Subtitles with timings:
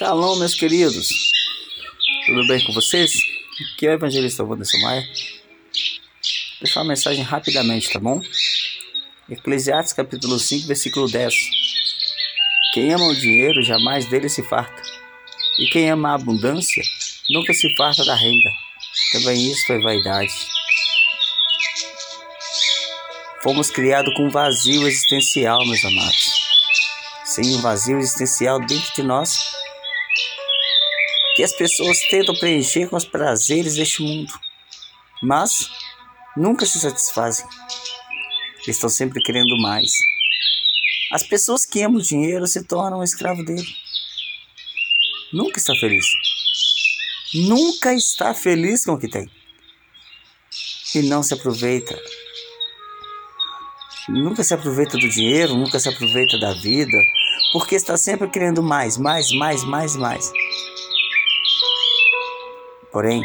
[0.00, 1.10] Shalom, meus queridos.
[2.24, 3.12] Tudo bem com vocês?
[3.74, 5.02] Aqui é o evangelista Wanderson Maia.
[5.02, 5.12] Vou
[6.62, 8.18] deixar uma mensagem rapidamente, tá bom?
[9.28, 11.34] Eclesiastes capítulo 5, versículo 10.
[12.72, 14.82] Quem ama o dinheiro jamais dele se farta.
[15.58, 16.82] E quem ama a abundância
[17.28, 18.50] nunca se farta da renda.
[19.12, 20.32] Também isto é vaidade.
[23.42, 26.40] Fomos criados com um vazio existencial, meus amados.
[27.26, 29.60] Sem um vazio existencial dentro de nós,
[31.40, 34.30] que as pessoas tentam preencher com os prazeres deste mundo,
[35.22, 35.70] mas
[36.36, 37.46] nunca se satisfazem.
[38.68, 39.90] Estão sempre querendo mais.
[41.10, 43.66] As pessoas que amam o dinheiro se tornam escravo dele.
[45.32, 46.04] Nunca está feliz.
[47.32, 49.26] Nunca está feliz com o que tem.
[50.94, 51.98] E não se aproveita.
[54.10, 56.98] Nunca se aproveita do dinheiro, nunca se aproveita da vida,
[57.50, 60.30] porque está sempre querendo mais, mais, mais, mais, mais.
[62.92, 63.22] Porém,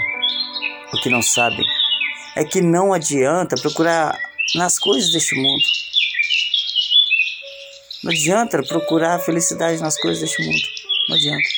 [0.94, 1.66] o que não sabem
[2.36, 4.18] é que não adianta procurar
[4.56, 5.64] nas coisas deste mundo.
[8.04, 10.62] Não adianta procurar a felicidade nas coisas deste mundo.
[11.10, 11.50] Não adianta.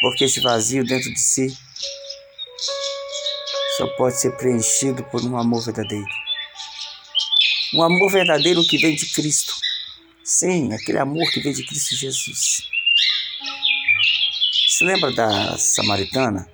[0.00, 1.54] Porque este vazio dentro de si
[3.76, 6.08] só pode ser preenchido por um amor verdadeiro.
[7.74, 9.54] Um amor verdadeiro que vem de Cristo.
[10.24, 12.62] Sim, aquele amor que vem de Cristo Jesus.
[14.68, 16.48] Se lembra da samaritana?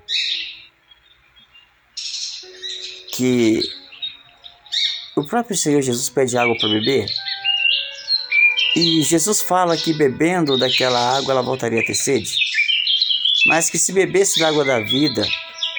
[3.16, 3.60] Que
[5.16, 7.06] o próprio Senhor Jesus pede água para beber.
[8.76, 12.36] E Jesus fala que bebendo daquela água ela voltaria a ter sede.
[13.46, 15.26] Mas que se bebesse da água da vida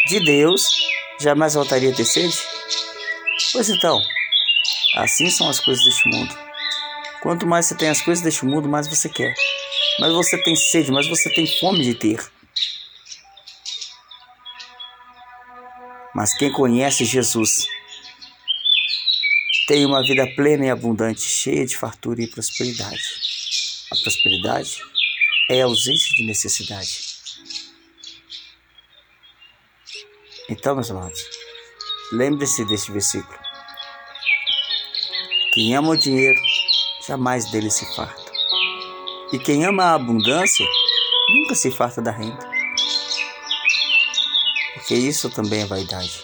[0.07, 0.63] de Deus,
[1.21, 2.35] jamais voltaria a ter sede?
[3.53, 4.01] Pois então,
[4.95, 6.35] assim são as coisas deste mundo.
[7.21, 9.35] Quanto mais você tem as coisas deste mundo, mais você quer.
[9.99, 12.36] Mas você tem sede, mas você tem fome de ter.
[16.17, 17.67] Mas quem conhece Jesus
[19.67, 23.03] tem uma vida plena e abundante, cheia de fartura e prosperidade.
[23.91, 24.81] A prosperidade
[25.47, 27.05] é a ausência de necessidade.
[30.49, 31.23] Então, meus amados,
[32.11, 33.37] lembre-se deste versículo.
[35.53, 36.41] Quem ama o dinheiro,
[37.07, 38.31] jamais dele se farta.
[39.31, 40.65] E quem ama a abundância,
[41.29, 42.56] nunca se farta da renda.
[44.77, 46.23] Porque isso também é vaidade.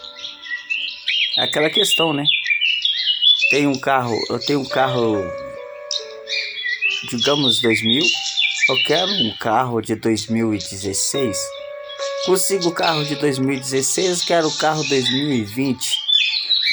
[1.38, 2.24] É aquela questão, né?
[3.50, 5.24] Tem um carro, eu tenho um carro,
[7.10, 8.04] digamos 2000,
[8.70, 11.38] eu quero um carro de 2016
[12.26, 15.98] Consigo o carro de 2016, quero o carro 2020.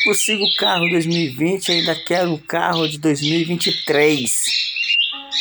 [0.04, 4.30] Consigo o carro 2020, ainda quero o carro de 2023.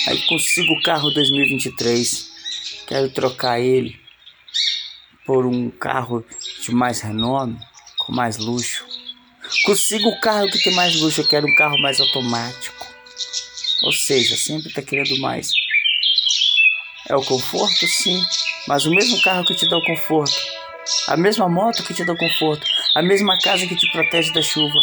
[0.08, 2.28] Aí consigo o carro 2023,
[2.88, 3.99] quero trocar ele
[5.30, 6.26] por um carro
[6.60, 7.56] de mais renome,
[8.00, 8.84] com mais luxo.
[9.64, 12.88] Consigo o carro que tem mais luxo, eu quero um carro mais automático.
[13.84, 15.52] Ou seja, sempre está querendo mais.
[17.08, 18.20] É o conforto, sim,
[18.68, 20.36] mas o mesmo carro que te dá o conforto,
[21.08, 24.42] a mesma moto que te dá o conforto, a mesma casa que te protege da
[24.42, 24.80] chuva,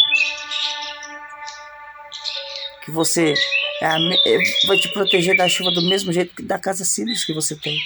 [2.85, 3.33] que você
[3.81, 7.33] é é, vai te proteger da chuva do mesmo jeito que da casa simples que
[7.33, 7.77] você tem.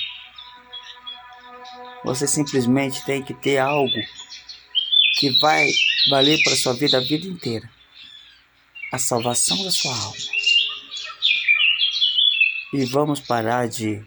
[2.04, 4.00] Você simplesmente tem que ter algo
[5.20, 5.70] que vai
[6.10, 7.70] valer para sua vida a vida inteira.
[8.92, 10.18] A salvação da sua alma.
[12.74, 14.04] E vamos parar de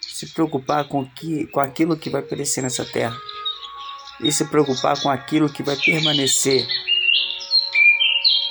[0.00, 3.16] se preocupar com, que, com aquilo que vai perecer nessa terra
[4.22, 6.66] e se preocupar com aquilo que vai permanecer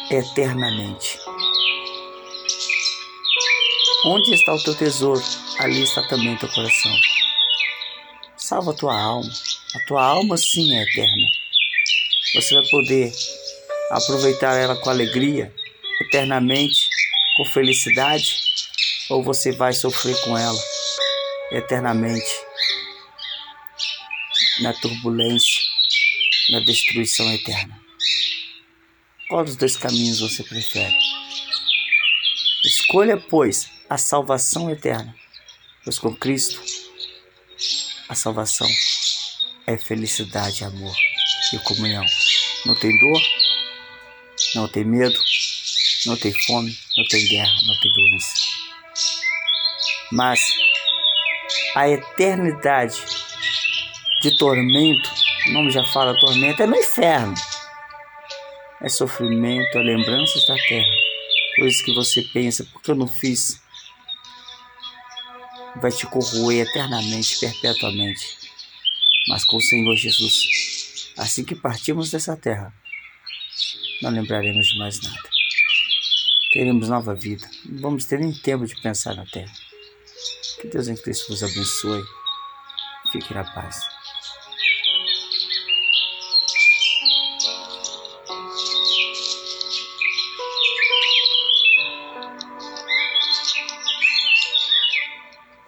[0.10, 1.20] eternamente.
[4.06, 5.22] Onde está o teu tesouro,
[5.60, 7.19] ali está também o teu coração.
[8.50, 9.32] Salva a tua alma.
[9.76, 11.28] A tua alma sim é eterna.
[12.34, 13.14] Você vai poder
[13.92, 15.54] aproveitar ela com alegria,
[16.02, 16.90] eternamente,
[17.38, 18.34] com felicidade,
[19.12, 20.60] ou você vai sofrer com ela
[21.52, 22.26] eternamente
[24.62, 25.62] na turbulência,
[26.50, 27.80] na destruição eterna.
[29.28, 30.98] Qual dos dois caminhos você prefere?
[32.66, 35.16] Escolha, pois, a salvação eterna,
[35.84, 36.60] pois com Cristo
[38.10, 38.68] a salvação
[39.68, 40.96] é felicidade, amor
[41.54, 42.04] e comunhão.
[42.66, 43.22] Não tem dor,
[44.56, 45.20] não tem medo,
[46.08, 48.34] não tem fome, não tem guerra, não tem doença.
[50.12, 50.40] Mas
[51.76, 53.00] a eternidade
[54.24, 55.12] de tormento,
[55.50, 57.36] o nome já fala tormento, é no inferno.
[58.82, 60.92] É sofrimento, é lembranças da terra,
[61.58, 63.62] coisas que você pensa, porque eu não fiz?
[65.78, 68.38] Vai te corroer eternamente, perpetuamente.
[69.28, 72.74] Mas com o Senhor Jesus, assim que partirmos dessa terra,
[74.02, 75.30] não lembraremos de mais nada.
[76.52, 77.48] Teremos nova vida.
[77.66, 79.54] Não vamos ter nem tempo de pensar na terra.
[80.60, 82.04] Que Deus em Cristo vos abençoe.
[83.12, 83.99] Fique na paz.